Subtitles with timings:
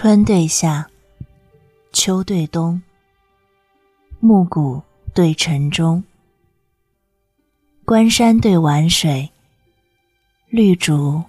[0.00, 0.88] 春对夏，
[1.90, 2.80] 秋对冬，
[4.20, 4.80] 暮鼓
[5.12, 6.04] 对晨钟，
[7.84, 9.28] 关山对晚水，
[10.50, 11.20] 绿竹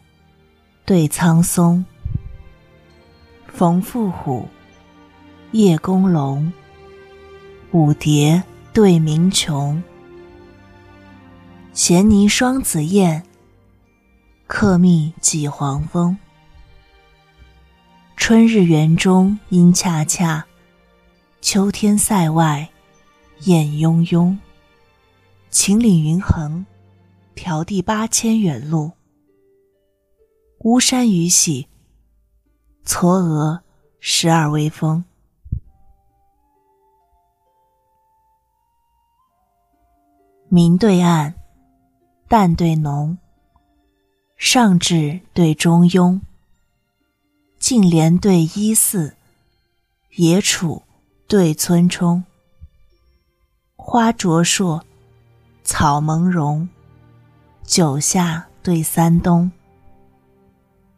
[0.86, 1.83] 对苍松，
[3.47, 4.47] 冯父虎，
[5.51, 6.54] 叶公龙，
[7.71, 9.81] 舞蝶对鸣琼，
[11.73, 13.23] 衔泥双子燕，
[14.45, 16.15] 客蜜几黄蜂。
[18.29, 20.46] 春日园中莺恰恰，
[21.42, 22.70] 秋天塞外
[23.46, 24.37] 雁雍雍。
[25.50, 26.64] 秦岭云横，
[27.36, 28.92] 迢递八千远路。
[30.60, 31.68] 巫山雨洗，
[32.86, 33.61] 嵯峨
[34.00, 35.03] 十二微峰。
[40.50, 41.34] 明对暗，
[42.28, 43.18] 淡对浓，
[44.38, 46.22] 上至对中庸。
[47.60, 49.18] 净莲对依寺，
[50.16, 50.82] 野楚
[51.28, 52.24] 对村冲。
[53.76, 54.82] 花灼烁，
[55.66, 56.70] 草蒙茸，
[57.66, 59.52] 九夏对三冬。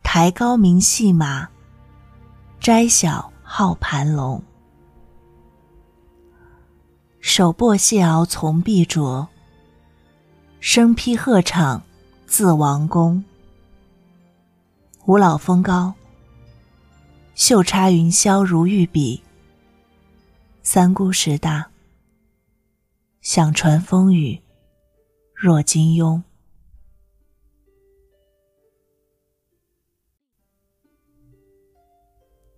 [0.04, 1.50] 台高明戏马，
[2.60, 4.42] 斋小号盘龙。
[7.20, 9.28] 手握谢鳌从碧卓，
[10.60, 11.82] 身披鹤氅
[12.28, 13.24] 自王宫。
[15.06, 15.96] 五老峰高。
[17.34, 19.24] 袖插云霄如玉笔，
[20.62, 21.72] 三姑十大，
[23.22, 24.42] 响传风雨
[25.34, 26.22] 若金庸。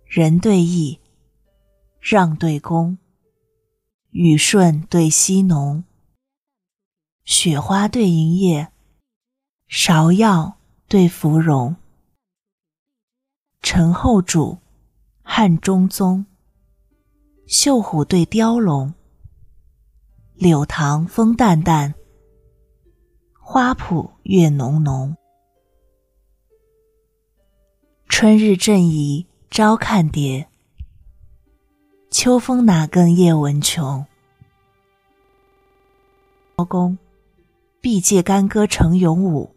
[0.06, 1.00] 人对义，
[2.00, 2.98] 让对恭，
[4.10, 5.84] 雨顺对溪浓，
[7.24, 8.70] 雪花对银叶，
[9.68, 10.58] 芍药
[10.88, 11.76] 对芙蓉，
[13.62, 14.58] 陈后主。
[15.26, 16.26] 汉中宗，
[17.46, 18.92] 绣虎对雕龙，
[20.34, 21.94] 柳塘风淡淡，
[23.40, 25.16] 花圃月浓浓。
[28.06, 30.46] 春日正宜朝看蝶，
[32.10, 34.04] 秋风哪更夜闻琼。
[36.54, 36.98] 高公，
[37.80, 39.56] 毕借干戈成勇武，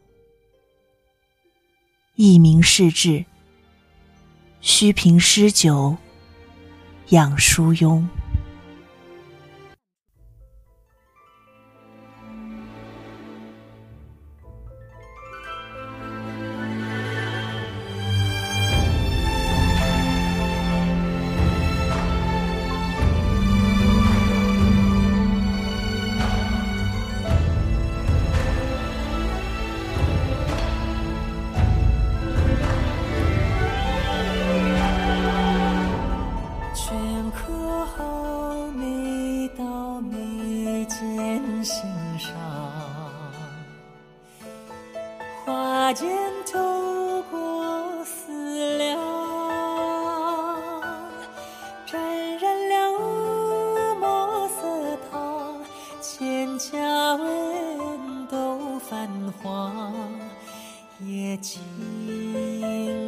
[2.16, 3.26] 一名士志。
[4.62, 5.98] 须凭诗酒
[7.10, 8.06] 养疏慵。
[45.94, 46.10] 间
[46.52, 49.00] 透过思量，
[51.86, 52.02] 沾
[52.38, 53.00] 染了
[54.00, 55.56] 墨色烫，
[56.02, 59.10] 千家文都泛
[59.42, 59.96] 黄，
[61.00, 61.62] 夜静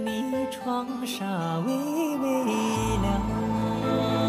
[0.06, 1.26] 谧，窗纱
[1.66, 1.74] 微
[2.18, 2.44] 微
[3.02, 4.29] 亮。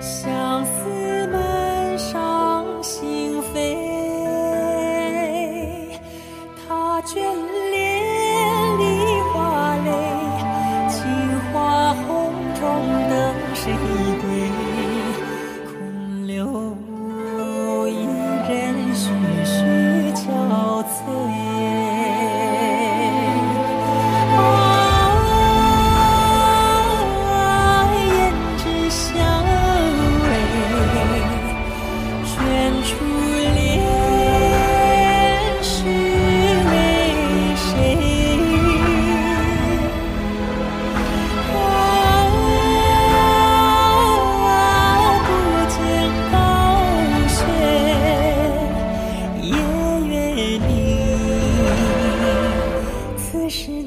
[0.00, 3.54] 相思满上心扉，
[6.68, 7.14] 他眷
[7.70, 7.74] 恋
[8.78, 8.82] 梨
[9.32, 9.88] 花泪，
[10.90, 11.00] 情
[11.52, 12.04] 花红
[12.60, 12.62] 中
[13.08, 13.14] 等
[13.54, 13.72] 谁
[14.20, 14.75] 归？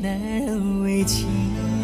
[0.01, 1.78] 难为情。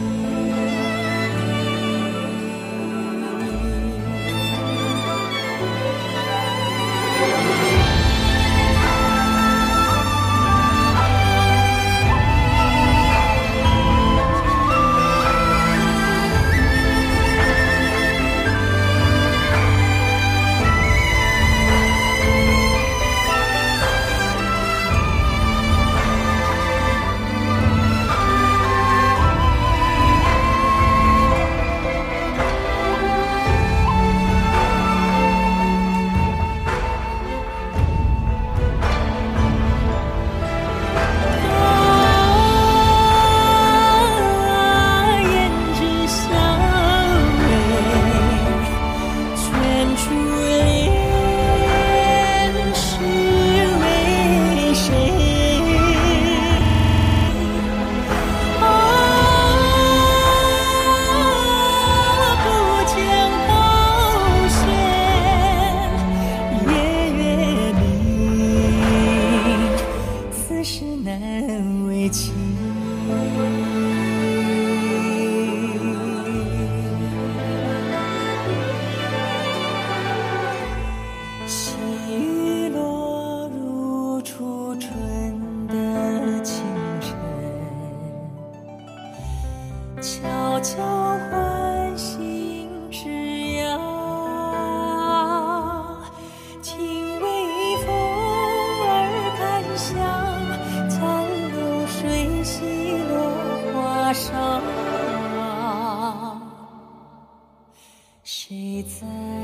[108.25, 109.34] 谁在？